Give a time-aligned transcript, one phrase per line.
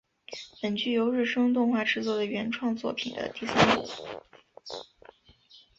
[0.59, 3.87] 本剧由日升动画制作的原创作品的第三部。